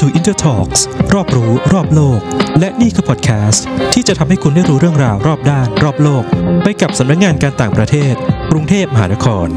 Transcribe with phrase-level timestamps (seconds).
[0.00, 0.80] to Inter Talks
[1.14, 2.20] รอบรู้รอบโลก
[2.60, 6.24] และนี่คือพอดแคสต์ที่จะทำให้คุณได้รู้เรื่องราวรอบด้าน รอบโลก
[6.62, 8.14] ไปกับสำนักงานการต่างประเทศ
[8.50, 9.48] กรุงเทพมหานคร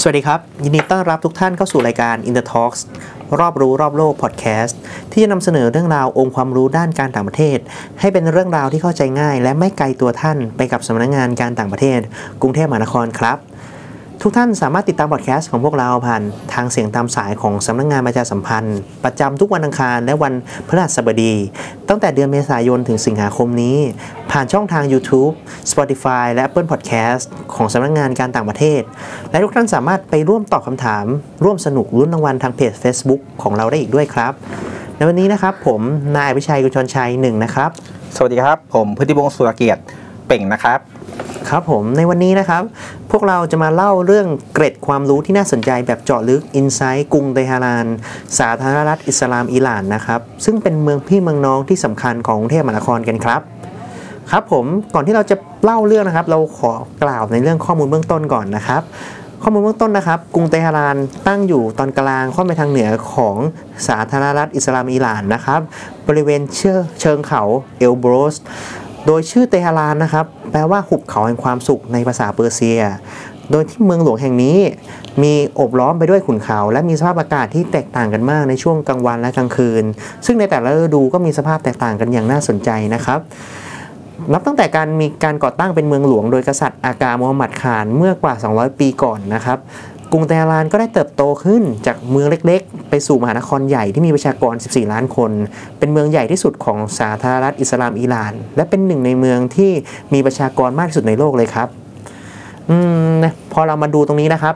[0.00, 2.80] สวัสดีครับ ยินดีต้อนรับทุกท่านเข้าสู่รายการ Inter Talks
[3.40, 4.78] รอบรู้รอบโลกพอดแคสต์
[5.12, 7.58] ที่จะนำเสนอเรื่องราวองค์ความรู้ด้านการต่างประเทศ
[8.00, 12.00] ให้เป็นเรื่องราวที่เข้าใจง่าย และไม่ไกลตัวท่านไปกับสำนักงงานการต่างประเทศ
[12.40, 13.38] กรุงเทพมหานครครับ
[14.26, 16.22] ทุกท่านสามารถติดตามพอดแคสต์ของพวกเราผ่าน
[16.54, 20.32] ทางเสียงตามสายของสำนักงงานประชาสัมพันธ์ ประจำทุกวันอังคารและวัน
[20.68, 21.34] พฤหัสบดี
[21.88, 23.78] ตั้งแต่เดือนเมษายนถึงสิงหาคมนี้
[24.30, 25.32] ผ่านช่องทาง YouTube
[25.70, 27.22] Spotify และ Apple Podcast
[27.54, 28.80] ของสำนักงงานการต่างประเทศ
[29.30, 31.04] และทุกท่านสามารถไปร่วมตอบคำถาม
[31.44, 34.32] ร่วมสนุกลุ้นรางวัลทางเพจ Facebook ของเราได้อีกด้วยครับ
[34.96, 35.80] ในวันนี้นะครับผม
[36.16, 37.70] นายวิชัยกุญชรชัยหนึ่งนะครับ
[38.16, 39.82] สวัสดีครับ ผมพุทธิพงศ์สุรเกียรติ
[40.26, 40.80] เป่งนะครับ
[41.50, 42.83] ครับผมในวันนี้นะครับพ
[43.16, 47.86] วกเราจะมาเล่าเรื่องเกร็ดความรู้ที่น่าสนใจแบบเจาะลึกอินไซต์กรุงเตหะราน
[48.38, 53.40] สาธารณรัฐอิสลามอิหร่านนะครับ ซึ่งเป็นเมืองพี่เมืองน้องที่สำคัญของกรุงเทพมหานครกันครับ
[54.30, 56.72] ครับผมก่อนที่เราจะเล่าเรื่องนะครับ เราขอ
[57.02, 58.82] กล่าวในเรื่องข้อมูลเบื้องต้นก่อนนะครับ
[59.42, 63.36] ข้อมูลเบื้องต้นนะครับ กรุงเตหะรานตั้งอยู่ตอนกลางค่อนไปทางเหนือของ
[63.88, 65.60] สาธารณรัฐอิสลามอิหร่านนะครับ
[66.08, 67.42] บริเวณเชิงเชิงเขา
[67.78, 68.36] เอลโบรส
[69.06, 72.80] โดยชื่อเตหะรานนะครับ แปลว่าหุบเขาแห่งความสุขในภาษาเปอร์เซีย
[73.50, 74.58] โดยที่เมืองหลวงแห่งนี้
[75.22, 79.84] มีอบล้อมไปด้วยขุนเขา และมีสภาพอากาศที่แตกต่างกันมากในช่วงกลางวันและกลางคืน
[80.26, 83.20] ซึ่งในแต่ละฤดูก็มีสภาพแตกต่างกันอย่างน่าสนใจนะครับ
[84.32, 89.58] นับตั้งแต่การมีการก่อตั้งเป็นเมืองหลวงโดยกษัตริย์อากามูฮัมหมัดข่านเมื่อกว่า 200 ปีก่อนนะครับ
[90.16, 95.30] กรุงเตหะรานก็ได้เติบโตขึ้นจากเมืองเล็กๆ ไปสู่มหานครใหญ่ที่มีประชากร 14 ล้านคน
[95.78, 99.72] เป็นเมืองใหญ่ที่สุดของสาธารณรัฐอิสลามอิหร่าน และเป็นหนึ่งในเมืองที่
[100.14, 101.68] มีประชากรมากที่สุดในโลกเลยครับ
[102.70, 102.76] อื
[103.20, 104.54] มพอเรามาดูตรงนี้นะครับ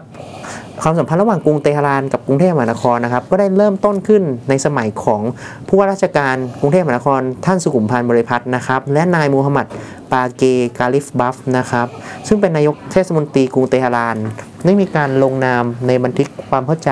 [0.82, 5.22] ความสัมพันธ์ระหว่างกรุงเตหะรานกับกรุงเทพมหานครนะครับ ก็ได้เริ่มต้นขึ้นในสมัยของ
[5.68, 9.66] ผู้ว่าราชการกรุงเทพมหานคร ท่านสุขุมพันธ์บริพัตรนะครับ และนายมูฮัมหมัด
[10.12, 10.42] ปาเก
[10.78, 11.86] กาลิฟบัฟนะครับ
[12.26, 14.16] ซึ่งเป็นนายกเทศมนตรีกรุงเตหะราน
[14.64, 16.90] ได้มีการลงนามในบันทึกความเข้าใจ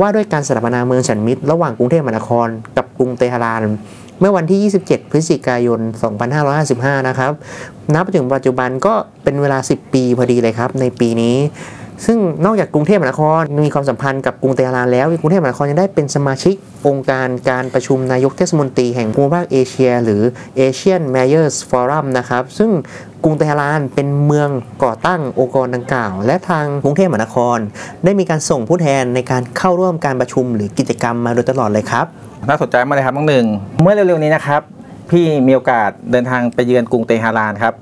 [0.00, 3.62] ว่าด้วยการสถาปนาเมืองฉันมิตร ระหว่างกรุงเทพมหานคร กับกรุงเตหะราน
[4.20, 5.80] เมื่อวันที่ 27 พฤศจิกายน
[6.44, 7.32] 2555 นะครับ
[7.94, 11.36] นับถึงปัจจุบันก็เป็นเวลา 10 ปีพอดีเลยครับในปีนี้
[12.06, 16.54] ซึ่งนอกจากกรุงเทพมหานครมีความสัมพันธ์กับกรุงเตหะรานแล้วกรุงเทพมหานครยังได้เป็นสมาชิก
[16.88, 20.22] องค์การการประชุมนายกเทศมนตรีแห่งภูมิภาคเอเชีย หรือ
[20.58, 22.70] Asian Mayors Forum นะครับ ซึ่ง
[23.24, 24.48] กรุงเตหะรานเป็นเมือง
[24.84, 27.58] ก่อตั้งองค์กรดังกล่าว และทางกรุงเทพมหานคร
[28.04, 32.06] ได้มีการส่งผู้แทนในการเข้าร่วมการประชุมหรือกิจกรรมมาโดยตลอดเลยครับ
[32.48, 33.46] น่าสนใจมากเลยครับน้องหนึ่ง
[33.82, 34.62] เมื่อเร็วๆนี้นะครับ
[35.10, 37.74] พี่มีโอกาสเดินทางไปเยือนกรุงเตหะรานครับ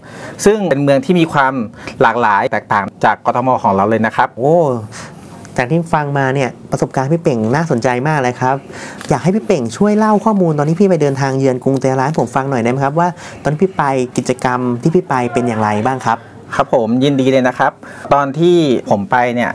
[0.44, 1.55] ซึ่งเป็นเมืองที่มีความ
[2.03, 4.56] หลากหลายแตกต่างจากกทมของเราเลยนะครับ โอ้
[5.56, 8.56] จากที่ฟังมาเนี่ยประสบการณ์พี่เป่งน่าสนใจมากเลยครับ
[9.09, 13.09] อยากให้พี่เป่งช่วยเล่าข้อมูลตอนที่พี่ไปเดินทางเยือนกรุงเตหะรานให้ผมฟังหน่อยได้ไหมครับว่า
[13.43, 13.84] ตอนที่พี่ไป
[14.16, 16.19] กิจกรรมที่พี่ไปเป็นอย่างไรบ้างครับ
[16.56, 17.72] ครับผมยินดีเลยนะครับ
[18.15, 18.56] ตอนที่
[18.91, 19.50] ผมไปเนี่ย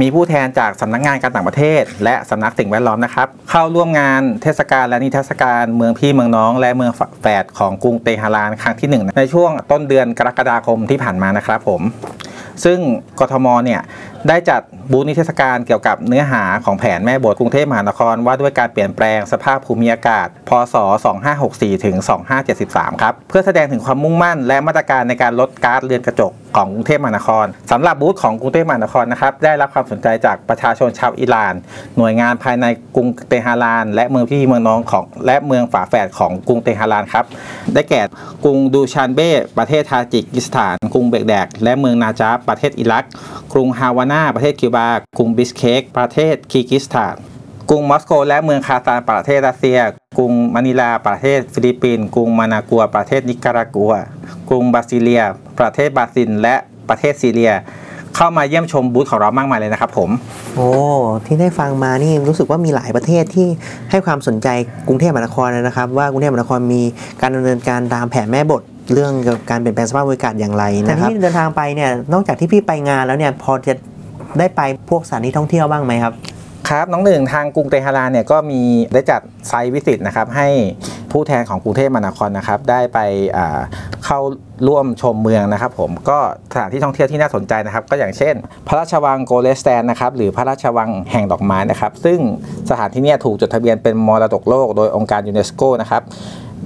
[0.00, 11.82] มีผู้แทนจากสำนักงานการต่างประเทศ และสำนักสิ่งแวดล้อมนะครับ เข้าร่วมงานเทศกาลและนิทรรศการเมืองพี่เมืองน้อง และเมืองแฝดของกรุงเตหะรานครั้งที่หนึ่งในช่วงต้นเดือนกรกฎาคมที่ผ่านมานะครับผม
[12.64, 12.78] ซึ่ง
[13.20, 13.80] กทมเนี่ย
[14.28, 14.60] ได้จัด
[14.92, 20.74] บูธนิทรรศการเกี่ยวกับเนื้อหาของแผนแม่บทกรุงเทพมหานคร ว่าด้วยการเปลี่ยนแปลงสภาพภูมิอากาศ พศ
[21.30, 21.96] 2564 ถึง
[22.48, 31.54] 2573 ครับ เพื่อแสดงถึงความมุ่งมั่นและมาตรการในการลดก๊าซเรือนกระจก ของกรุงเทพมหานครสำหรับบูธของกรุงเทพมหานครนะครับได้รับความสนใจจากประชาชนชาวอิหร่าน
[31.96, 37.24] หน่วยงานภายในกรุงเตหะราน และเมืองพี่เมืองน้องของและเมืองฝาแฝดของกรุงเตหะรานครับ
[37.74, 38.02] ได้แก่
[38.44, 43.04] กรุงดูชานเบ้ประเทศทาจิกิสถาน กรุงแบกแดด และเมืองนาจาฟประเทศอิรัก
[43.52, 47.14] กรุงฮาวานาประเทศคิวบา กรุงบิชเคกประเทศคีร์กิสถาน
[47.70, 49.78] กรุงมอสโกและเมืองคาซานประเทศรัสเซีย
[50.16, 53.92] กรุงมะนิลาประเทศฟิลิปปินส์กรุงมานากัว ประเทศนิการากัว
[54.48, 55.22] กรุงบราซิเลีย
[55.60, 56.54] ประเทศบราซิลและ
[56.88, 57.52] ประเทศซีเรีย
[58.16, 60.10] เข้ามาเยี่ยมชมบูธของเรามากมายเลยนะครับผม
[60.56, 60.68] โอ้
[61.26, 63.48] ที่ได้ฟังมานี่รู้สึกว่ามีหลายประเทศที่
[63.90, 64.48] ให้ความสนใจ
[64.88, 66.82] กรุงเทพมหานครเลยนะครับ ว่ากรุงเทพมหานครมี
[67.20, 68.62] การดำเนินการตามแผนแม่บท
[68.92, 73.72] เรื่องเกี่ยวกับการเปลี่ยนแปลงสภาพอากาศอย่างไรนะครับที่เดินทางไปเนี่ยนอกจากที่พี่ไปงานแล้วเนี่ยพอจะ
[74.38, 74.60] ได้ไป
[74.90, 76.14] พวกสถานที่ท่องเที่ยวบ้างไหมครับ
[76.72, 78.60] ครับน้องหนึ่งทางกรุงเตหะรานเนี่ยก็มี
[78.92, 80.48] ได้จัดไซต์วิสิตนะครับให้
[81.12, 82.98] ผู้แทนของกรุงเทพมหานครนะครับได้ไป
[84.04, 84.20] เข้า
[84.68, 86.18] ร่วมชมเมืองนะครับ ผมก็
[86.52, 88.34] สถานที่ท่องเที่ยวที่น่าสนใจนะครับ ก็อย่างเช่น
[88.66, 92.18] พระราชวังโกเลสแตนนะครับหรือพระราชวังแห่งดอกไม้นะครับ ซึ่ง
[92.70, 96.02] สถานที่นี้ถูกจดทะเบียนเป็นมรดกโลก โดยองค์การยูเนสโกนะครับ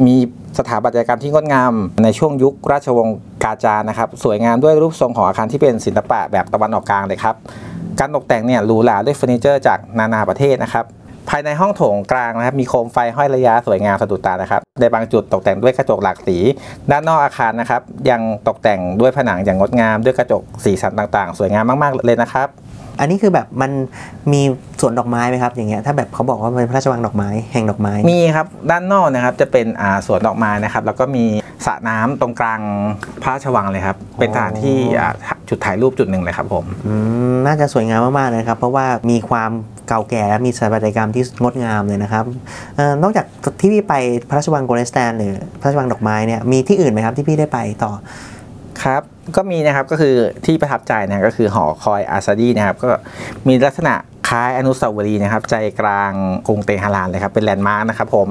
[0.06, 0.17] มี
[0.58, 1.73] สถาปัตยกรรมที่งดงาม
[2.03, 7.37] ในช่วงยุคราชวงศ์กาจาร์นะครับ สวยงามด้วยรูปทรงของอาคารที่เป็นศิลปะแบบตะวันออกกลางเลยครับ
[8.00, 10.84] การตกแต่งเนี่ยหรูหราด้วยเฟอร์นิเจอร์จากนานาประเทศนะครับ
[11.31, 16.37] ภายในห้องโถงกลางนะครับ มีโคมไฟห้อยระย้าสวยงามสะดุดตานะครับ ในบางจุดตกแต่งด้วยกระจกหลากสี
[16.90, 22.48] ด้านนอกอาคารนะครับ ยังตกแต่งด้วยผนังอย่างงดงามด้วยกระจกสีสันต่างๆ สวยงามมาก ๆ เลยนะครับ
[23.00, 23.70] อันนี้คือแบบมัน
[24.32, 24.43] มี
[24.81, 31.25] สวนดอกไม้ไหมครับอย่างเงี้ยถ้าแบบเขาบอกว่าเป็นพระราชวังดอกไม้แห่งดอกไม้มีครับด้านนอกนะครับจะเป็นอ่าสวนดอกไม้นะครับ แล้วก็มี
[31.66, 32.60] สระน้ำตรงกลาง
[33.22, 35.10] พระราชวังเลยครับ เป็นสถานที่อ่า
[35.48, 36.94] จุดถ่ายรูปจุดหนึ่งเลยครับผมอื
[37.32, 39.50] มน่าจะสวยงามมากๆเลยนะครับ เพราะว่ามีความ
[39.88, 42.24] เก่าแก่และมีสถาปัตยกรรมที่งดงามเลยนะครับ
[42.76, 43.26] เออนอกจาก
[43.60, 43.94] ที่พี่ไป
[44.28, 47.92] พระราชวังโกลเดนสแตนหรือพระราชวังดอกไม้เนี่ยมีที่อื่นไหมครับที่พี่ได้ไปต่อ
[48.82, 49.02] ครับ
[49.36, 50.14] ก็มีนะครับก็คือ
[50.44, 52.88] ที่ประทับใจนะก็คือหอคอยอาซาดีนะครับ ก็
[53.48, 53.94] มีลักษณะ
[54.26, 56.12] คล้ายอนุสาวรีย์นะครับใจกลาง
[56.46, 58.28] กรุงเตหะรานเลยครับเป็นแลนด์มาร์กนะครับผม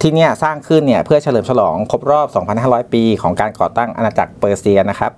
[0.00, 2.26] ที่เนี่ยสร้างขึ้นเนี่ยเพื่อเฉลิมฉลองครบรอบ
[2.60, 5.12] 2,500 ปีของการก่อตั้งอาณาจักรเปอร์เซียนะครับ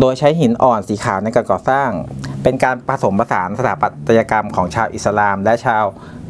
[0.00, 1.88] โดยใช้หินอ่อนสีขาวในการก่อสร้าง
[2.42, 5.84] เป็นการผสมผสานสถาปัตยกรรมของชาวอิสลาม และชาว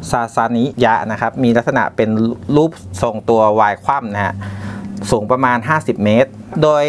[0.09, 2.09] ซาซานิยะนะครับมีลักษณะเป็น
[2.55, 2.71] รูป
[3.01, 4.33] ทรงตัววายคว่ำนะฮะ
[5.11, 6.31] สูงประมาณ 50 เมตร
[6.63, 6.83] โดย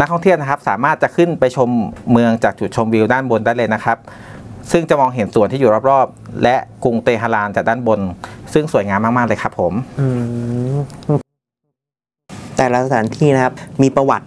[0.00, 1.68] นักท่องเที่ยวนะครับสามารถจะขึ้นไปชม
[2.12, 3.98] เมืองจากจุดชมวิวด้านบนได้เลยนะครับ
[4.70, 8.00] ซึ่งจะมองเห็นสวนที่อยู่รอบๆ และกรุงเตหะรานจากด้านบน
[8.52, 10.06] ซึ่งสวยงามมากๆเลยครับผมอื
[10.74, 10.76] ม
[12.56, 14.26] แต่ละสถานที่นะครับมีประวัติ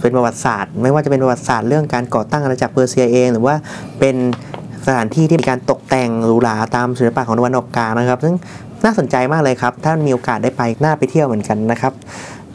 [0.00, 3.54] เป็นประวัติศาสตร์ ไม่ว่าจะเป็นประวัติศาสตร์เรื่องการก่อตั้งอาณาจักรเปอร์เซียเอง หรือว่า
[3.98, 4.16] เป็น
[4.86, 8.34] สถานที่ที่มีการตกแต่งหรูหราตามศิลปะของตะวันออกกลางนะครับ ซึ่ง
[8.84, 11.92] น่าสนใจมากเลยครับ ถ้ามีโอกาสได้ไปน่าไปเที่ยวเหมือนกันนะครับ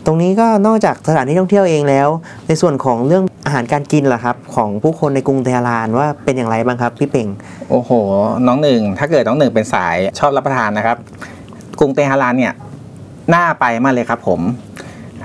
[0.05, 2.07] ตรงนี้ก็นอกจากสถานที่ท่องเที่ยวเองแล้ว
[2.47, 7.27] ในส่วนของเรื่อง อาหารการกินล่ะครับ ของผู้คนในกรุงเทหะรานว่าเป็นอย่างไรบ้างครับพี่เป่ง
[7.69, 7.91] โอ้โห
[8.47, 10.97] น้องหนึ่ง ถ้าเกิดน้องหนึ่งเป็นสายชอบรับประทานนะครับ
[11.79, 12.53] กรุงเตหะรานเนี่ย
[13.33, 14.39] น่าไปมากเลยครับผม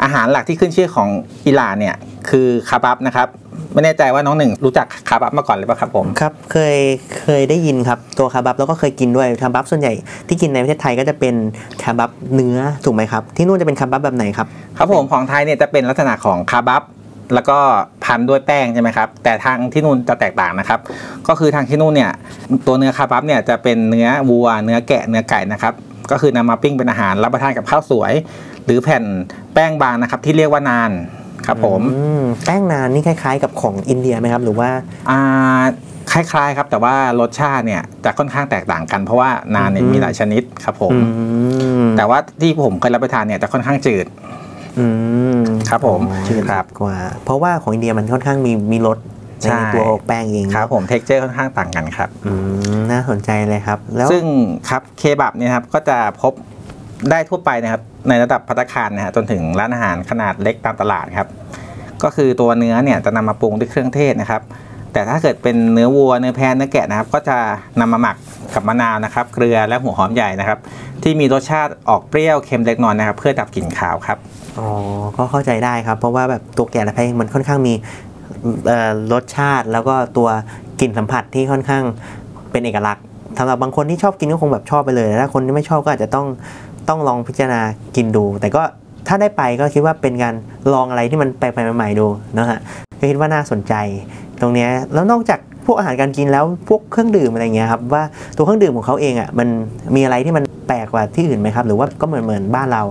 [0.02, 1.08] อาหารหลักที่ขึ้นชื่อของ
[1.46, 1.96] อิหร่านเนี่ย
[2.28, 3.28] คือคาบับนะครับ
[3.72, 6.78] ไม่แน่ใจว่าน้องหนึ่งรู้จักคาบับมาก่อนหรือเปล่าครับผม ครับเคย
[7.20, 9.92] เคยได้ยินครับตัวคาบับแล้วก็เคยกินด้วยคาบับส่วนใหญ่
[10.28, 11.34] ที่กินในประเทศไทยก็จะเป็น
[11.82, 14.46] คาบับเนื้อถูกไหมครับ ที่นู่นจะเป็นคาบับแบบไหนครับ
[14.78, 16.82] ครับผมของไทยเนี่ยจะเป็นลักษณะของคาบับ
[17.34, 17.58] แล้วก็
[18.04, 20.80] พันด้วยแป้งใช่ไหมครับ แต่ทางที่นู่นจะแตกต่างนะครับ
[21.28, 22.12] ก็คือทางที่นู่นเนี่ย
[22.66, 25.74] ตัวเนื้อคาบับเนี่ยจะเป็นเนื้อวัว เนื้อแกะเนื้อไก่นะครับ
[26.10, 28.12] ก็คือนำมาปิ้งเป็นอาหารรับประทานกับข้าวสวย
[28.64, 29.04] หรือแผ่น
[29.54, 30.90] แป้งบางนะครับ ที่เรียกว่านาน
[31.46, 34.70] ครับผมอืมแป้งนานนี่คล้ายๆ กับของอินเดียไหมครับ หรือว่า
[35.10, 35.20] อ่า
[36.12, 40.98] คล้ายๆ ครับแต่ว่ารสชาติเนี่ยจะค่อนข้างแตกต่างกันเพราะว่านานเนี่ยอืมมีหลายชนิดครับผมอื
[41.82, 44.06] มแต่ว่าที่ผมเคยรับประทานเนี่ยจะค่อนข้างจืด
[44.78, 44.86] อื
[45.38, 48.98] มครับผมจืดครับกว่า เพราะว่าของอินเดียมันค่อนข้างมีมีรส
[49.42, 52.32] ใช่ในตัวแป้งเองครับผม texture ค่อนข้างต่างกันครับอื
[52.76, 54.24] มน่าสนใจเลยครับ แล้วซึ่ง
[54.70, 56.32] ครับเคบับเนี่ยนะครับก็จะพบ
[57.10, 61.28] ได้ทั่วไปนะครับ ในระดับพัตตาคารนะฮะจนถึงร้านอาหารขนาดเล็กตามตลาดครับ
[62.02, 64.42] ก็คือตัวเนื้อเนี่ยจะนำมาปรุงด้วยเครื่องเทศนะครับ
[64.92, 67.38] แต่ถ้าเกิดเป็นเนื้อวัวเนื้อแพะเนื้อแกะนะครับ ก็จะ
[67.80, 68.16] นำมาหมัก
[68.54, 70.58] กับมะนาวนะครับ เกลือและหัวหอมใหญ่นะครับ
[71.02, 74.18] ที่มีรสชาติออกเปรี้ยวเค็มเล็กน้อยนะครับ เพื่อดับกลิ่นคาวครับ
[74.58, 74.68] อ๋อ
[75.16, 77.74] ก็เข้าใจได้ครับ เพราะว่าแบบตัวแกะและแพะมันค่อนข้างมี
[79.12, 80.28] รสชาติแล้วก็ตัว
[80.80, 81.82] กลิ่นสัมผัสที่ค่อนข้าง
[82.50, 83.04] เป็นเอกลักษณ์
[83.38, 86.26] สำหรับบางคนที่ชอบกินก็คงแบบชอบไปเลยแต่ถ้าคนที่ไม่ชอบก็อาจจะต้อง
[86.88, 87.60] ต้องลองพิจารณา
[87.96, 88.62] กินดู แต่ก็
[89.08, 90.34] ถ้าได้ไปก็คิดว่าเป็นการ
[90.72, 92.06] ลองอะไรที่มันแปลกใหม่ๆดู
[92.38, 92.58] นะฮะ
[92.98, 93.74] ก็คิดว่าน่าสนใจ
[94.40, 98.02] ตรงนี้แล้วนอกจากพวกอาหารการกินแล้วพวกเครื่องดื่มอะไรเงี้ยครับว่า
[98.36, 99.48] ตัวเครื่องดื่มของเขาเองอะมัน
[99.96, 102.82] มีอะไรที่มันแปลกกว่าที่อื่นไหมครับ หรือว่าก็เหมือนเหมือนบ้านเรา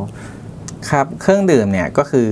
[0.92, 2.30] ครับเครื่องดื่มเนี่ยก็คือ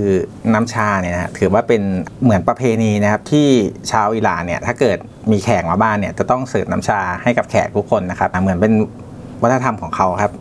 [0.54, 1.82] น้ำชาเนี่ยนะถือว่าเป็น
[2.22, 3.46] เหมือนประเพณีนะครับที่
[3.90, 4.98] ชาวอิหร่านเนี่ยถ้าเกิด
[5.32, 8.72] มีแขกมาบ้านเนี่ยจะต้องเสิร์ฟน้ำชาให้กับแขกทุกคนนะครับเหมือนเป็น
[9.42, 10.32] วัฒนธรรมของเขาครับ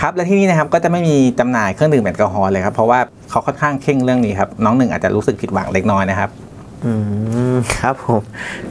[0.00, 3.00] ครับและที่นี่นะครับก็จะไม่มีจำหน่ายเครื่องดื่มแอลกอฮอล์เลยครับเพราะว่า
[3.30, 6.30] เขาค่อนข้างเข่งเรื่องนี้ครับน้องหนึ่งอาจจะรู้สึกผิดหวังเล็กน้อยนะครับ
[6.84, 6.92] อื
[7.54, 8.20] มครับผม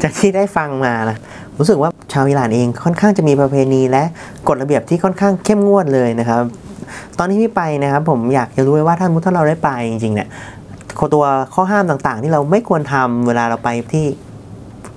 [0.01, 1.17] จากที่ได้ฟังมานะ
[1.60, 4.03] รู้สึกว่าชาวอิหร่านเองค่อนข้างจะมีประเพณีและ
[4.48, 6.44] กฎระเบียบที่ค่อนข้างเข้มงวดเลยนะครับ
[7.20, 10.27] ตอนที่พี่ไปนะครับผมอยากจะรู้ว่าถ้ามุติถ้าเราได้ไปจริงๆเนี่ย
[11.13, 14.06] ตัวข้อห้ามต่างๆ ที่เราไม่ควรทำเวลาเราไปที่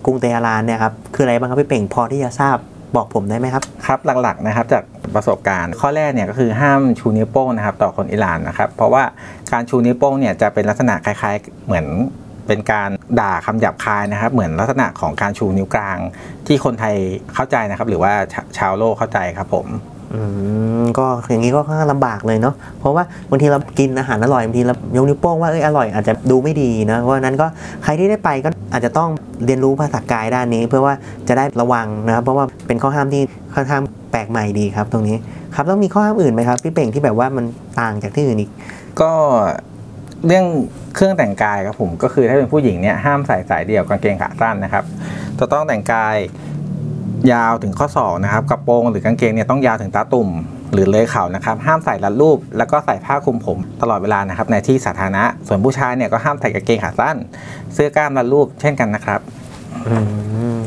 [0.04, 2.56] กรุงเตหะรานเนี่ยครับคืออะไรบ้างครับพี่เป่งพอที่จะทราบ
[2.96, 4.82] บอกผมได้ไหมครับครับหลักๆนะครับจาก
[5.14, 9.02] ประสบการณ์ ข้อแรกเนี่ยก็คือห้ามชูนิ้วโป้งนะครับต่อคนอิหร่านนะครับเพราะว่า
[9.52, 11.86] การชูนิ้วโป้งเนี่ยจะเป็นลักษณะคล้าย ๆ เหมือน
[12.46, 12.90] เป็นการ
[13.20, 15.98] ด่าคำหยาบคายนะครับ เหมือนลักษณะของการชูนิ้วกลาง
[16.46, 16.94] ที่คนไทย
[17.34, 19.66] เข้าใจนะครับ หรือว่าชาชาวโลกเข้าใจครับผม
[20.14, 20.20] อื
[20.80, 27.46] มก็อย่างนี้ก็ค่อนข้างลำบากเลยเนาะเพราะว่าบางทีเรากินอาหารอร่อยบางทีเรายกนิ้วโป้งว่าเอ้ยอร่อยอาจจะดูไม่ดีนะเพราะฉะนั้นก็
[27.84, 29.08] ใครที่ได้ไปก็อาจจะต้อง
[29.44, 30.94] เรียนรู้ภาษากายด้านนี้ เพื่อว่า
[31.28, 33.22] จะได้ระวังนะครับ เพราะว่าเป็นข้อห้ามที่
[33.54, 35.16] ค่อนข้างแปลกใหม่ดีครับ ตรงนี้
[35.54, 37.44] ครับแล้วมีข้อห้ามอื่นไหมครับพี่เป่งที่แบบว่ามัน
[37.80, 38.50] ต่างจากที่อื่นอีก
[39.00, 39.10] ก็
[40.26, 40.46] เรื่อง
[40.94, 44.84] เครื่องแต่งกายครับผมก็คือถ้าเป็นผู้หญิงเนี่ยห้ามใส่สายเดี่ยวกางเกงขาสั้นนะครับ
[45.38, 46.16] จะต้องแต่งกาย
[47.32, 50.28] ยาวถึงข้อศอกนะครับกระโปรงหรือกางเกงเนี่ยต้องยาวถึงตาตุ่ม
[50.72, 57.16] หรือเลยเข่านะครับ ห้ามใส่รัดรูป แล้วก็ใส่ผ้าคลุมผม ตลอดเวลานะครับในที่สาธารณะ ส่วนผู้ชายเนี่ยก็ห้ามใส่กางเกงขาสั้น
[57.74, 59.20] เสื้อกล้ามรัดรูปเช่นกันนะครับ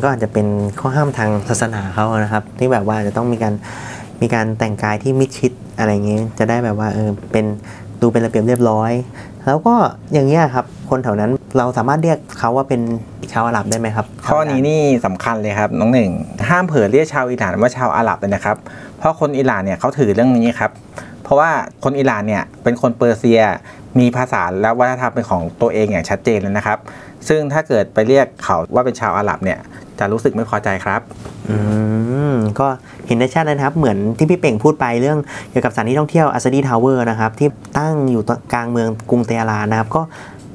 [0.02, 0.48] ก็อาจจะเป็น
[0.80, 3.54] ข้อห้ามทางศาสนาเขานะครับ ที่แบบว่าจะต้องมีการ
[4.22, 7.46] มีการแต่งกายที่มิดชิดอะไรอย่างงี้ยจะได้แบบว่าเออเป็น
[8.02, 8.92] ดูเป็นระเบียบเรียบร้อย
[9.46, 9.76] แล้วก็
[10.14, 12.82] อย่างเงี้ยครับคนแถวนั้น เราสามารถเรียกเขาว่าเป็น
[13.32, 16.10] ชาวอาหรับได้ไหมครับ ข้อนี้นี่สำคัญเลยครับน้องหนึ่ง
[16.50, 18.58] ห้ามเผลอเรียกชาวอิหร่านว่าชาวอาหรับเลยนะครับ
[18.98, 20.72] เพราะคนอิหร่านเนี่ยเขาถือเรื่องนี้ครับ
[21.24, 21.50] เพราะว่า
[21.84, 23.42] คนอิหร่านเนี่ยเป็นคนเปอร์เซีย
[24.00, 26.78] มีภาษาและวัฒนธรรมเป็นของตัวเองอย่างชัดเจนเลยนะครับ
[27.28, 29.60] ซึ่งถ้าเกิดไปเรียกเขาว่าเป็นชาวอาหรับเนี่ย
[30.00, 31.02] จะรู้สึกไม่พอใจครับ
[31.50, 31.58] อื
[32.32, 32.68] มก็
[33.08, 35.18] เห็นได้ชัดเลยนะครับ เหมือนที่พี่เป่งพูดไปเรื่อง
[35.50, 40.02] เกี่ยวกับสถานที่ท่องเที่ยว Azadi Tower นะครับ ที่ตั้งอยู่กลางเมืองกรุงเตหะรานนะครับ ก็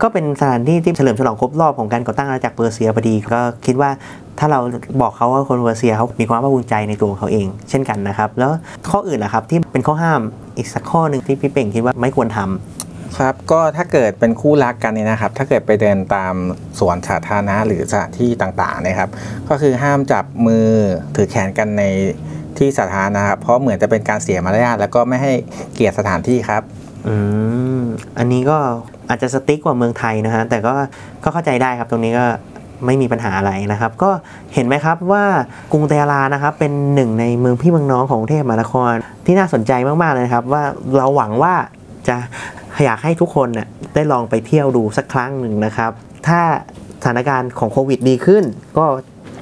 [0.02, 3.90] ก็เป็นสถานที่ที่เฉลิมฉลองครบรอบของการก่อตั้งอาณาจักรเปอร์เซียพอดีก็คิดว่า
[4.38, 4.60] ถ้าเรา
[5.00, 8.50] บอกเขาว่าคนเปอร์เซียเขามีความภาคภูมิใจในตัวของเขาเอง เช่นกันนะครับ แล้ว
[8.90, 10.20] ข้ออื่นนะครับที่เป็นข้อห้าม
[10.56, 16.34] อีกสักข้อหนึ่งที่พี่เป่งคิดว่าไม่ควรทำครับก็ถ้าเกิดเป็นคู่รักกันเนี่ยนะครับ ถ้าเกิดไปเดินตาม
[16.78, 19.10] สวนสาธารณะหรือสถานที่ต่างๆนะครับ
[19.48, 20.66] ก็คือห้ามจับมือ
[21.16, 21.84] ถือแขนกันใน
[22.58, 25.32] ที่สาธารณะครับเพราะเหมือนจะเป็นการเสียมารยาทแล้วก็ไม่ให้
[25.74, 26.62] เกียรติสถานที่ครับ
[27.08, 27.16] อื
[27.78, 27.82] ม
[28.18, 28.58] อันนี้ก็
[29.08, 30.74] อาจจะสติ๊กกว่าเมืองไทยนะฮะแต่ก็
[31.24, 32.26] ก็เข้าใจได้ครับตรงนี้ก็
[32.86, 34.10] ไม่มีปัญหาอะไรนะครับ ก็
[34.54, 35.24] เห็นไหมครับว่า
[35.72, 38.92] กรุงเตหะรานะครับ เป็นหนึ่งในเมืองพี่เมืองน้องของกรุงเทพมหานคร
[39.26, 39.72] ที่น่าสนใจ
[40.02, 40.62] มากๆเลยครับ ว่า
[40.96, 41.54] เราหวังว่า
[42.08, 42.16] จะ
[42.84, 45.90] อยากให้ทุกคนน่ะได้ลองไปเที่ยวดูสักครั้งหนึ่งนะครับ
[46.28, 46.40] ถ้า
[47.02, 48.44] สถานการณ์ของโควิดดีขึ้น
[48.78, 48.86] ก็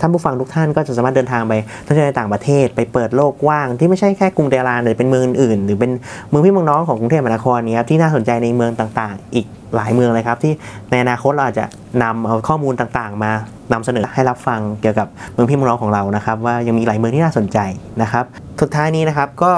[0.05, 1.53] ท่านผู้ฟังทุกท่านก็จะสามารถเดินทางไป
[1.87, 5.91] ท่องเที่ยวในต่างประเทศไปเปิดโลกกว้าง ที่ไม่ใช่แค่กรุงเทพหรือเป็นเมืองอื่นๆหรือเป็น
[6.29, 9.47] เมืองพี่เมืองน้องของกรุงเทพมหานครนี้ครับที่น่าสนใจในเมืองต่างๆ อีก
[9.77, 10.53] หลายเมืองเลยครับ ที่
[10.91, 11.65] ในอนาคตเราอาจจะ
[12.03, 13.31] นำเอาข้อมูลต่างๆ มา
[13.73, 17.59] นำเสนอให้รับฟังเกี่ยวกับเมืองพี่เมืองน้องของเรานะครับ ว่ายังมีหลายเมืองที่น่าสนใจ
[18.03, 18.25] นะครับ
[18.61, 19.53] สุดท้ายนี้นะครับก็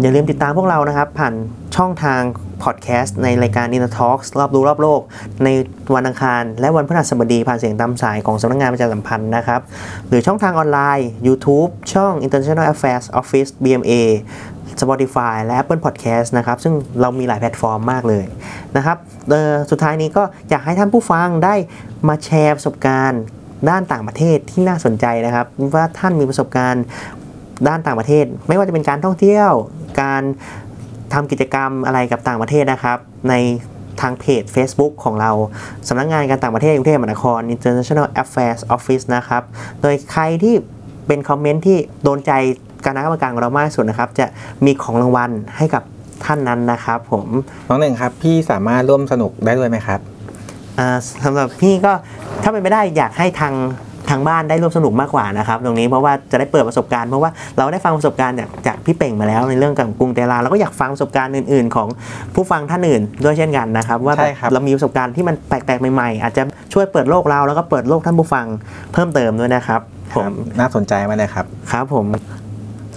[0.00, 1.34] อย่าลืมติดตามพวกเรานะครับ ผ่าน
[1.76, 2.20] ช่องทาง
[2.64, 5.00] พอดแคสต์ในรายการ Inner Talks รอบรู้รอบโลก
[5.44, 5.48] ใน
[5.94, 9.60] วันอังคาร และวันพฤหัสบดีผ่านเสียงตามสายของสำนักงานประชาสัมพันธ์นะครับ
[10.08, 13.92] หรือช่องทางออนไลน์ YouTube ช่อง International Affairs Office BMA
[14.82, 18.24] Spotify และ Apple Podcast นะครับ ซึ่งเรามีหลายแพลตฟอร์มมากเลย
[18.76, 18.96] นะครับ
[19.70, 21.54] สุดท้ายนี้ก็อยากให้ท่านผู้ฟังได้
[22.08, 23.22] มาแชร์ประสบการณ์
[23.68, 26.84] ด้านต่างประเทศที่น่าสนใจนะครับ ว่าท่านมีประสบการณ์
[27.68, 29.50] ด้านต่างประเทศ ไม่ว่าจะเป็นการท่องเที่ยว
[30.02, 30.22] การ
[31.12, 32.98] ทำกิจกรรมอะไรกับต่างประเทศนะครับ
[33.28, 33.34] ใน
[34.00, 35.30] ทางเพจ Facebook ของเรา
[35.88, 39.42] สำนักงานการต่างประเทศกรุงเทพมหานคร International Affairs Office นะครับ
[39.82, 40.54] โดยใครที่
[41.06, 42.32] เป็นคอมเมนต์ที่โดนใจ
[42.86, 44.26] คณะกรรมการของเรามากที่สุดนะครับ จะ
[44.64, 45.82] มีของรางวัลให้กับ
[46.24, 47.26] ท่านนั้นนะครับผม
[47.68, 50.00] น้องหนึ่งครับ พี่สามารถร่วมสนุกได้ด้วยไหมครับ
[50.78, 50.88] อ่า
[51.24, 51.92] สำหรับพี่ก็
[52.42, 53.54] ถ้าเป็นไปได้อยากให้ทาง
[54.10, 61.88] ทางบ้านได้ร่วมสนุกมากกว่านะครับตรงนี้เพราะว่าจะได้เปิดประสบการณ์เพราะว่าเราได้ฟังประสบการณ์จากจากพี่เป่งมาแล้วในเรื่องกับกรุงเทลาเราก็อยากฟังประสบการณ์อื่น ๆ ของ
[62.34, 68.46] ผู้ฟังท่านอื่น ด้วยเช่นกันนะครับ ว่าใช่ครับเรามีประสบการณ์ที่มันแปลกๆใหม่ๆ อาจจะช่วยเปิดโลกเราแล้วก็เปิดโลกท่านผู้ฟัง
[68.92, 69.80] เพิ่มเติมด้วยนะครับ
[70.14, 72.04] ผมน่าสนใจมากเลยครับครับผม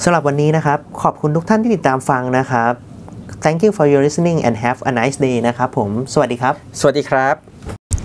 [0.03, 2.73] สำหรับวันนี้นะครับ ขอบคุณทุกท่านที่ติดตามฟังนะครับ
[3.43, 7.52] Thank you for your listening and have a nice day นะครับผม สวัสดีครับ สวัสดีครับ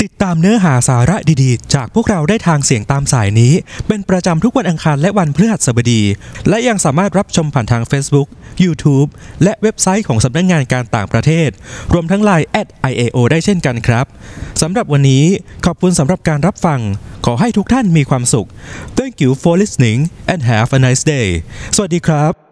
[0.05, 3.53] ติดตามเนื้อหาสาระดีๆ จากพวกเราได้ทางเสียงตามสายนี้
[3.87, 6.03] เป็นประจำทุกวันอังคารและวันพฤหัสบดี
[6.49, 8.29] และยังสามารถรับชมผ่านทาง Facebook
[8.65, 9.09] YouTube
[9.43, 11.51] และเว็บไซต์ของสำนักงงานการต่างประเทศ
[11.93, 14.07] รวมทั้ง Line at @iao ได้เช่นกันครับ
[14.63, 15.25] สำหรับวันนี้
[15.67, 16.81] ขอบคุณสำหรับการรับฟัง
[17.27, 18.49] ขอให้ทุกท่านมีความสุข
[18.99, 19.99] Thank you for listening
[20.33, 21.29] and have a nice day
[21.77, 22.48] สวัสดีครับ